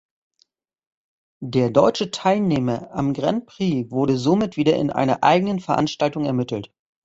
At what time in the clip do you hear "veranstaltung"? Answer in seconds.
5.59-6.25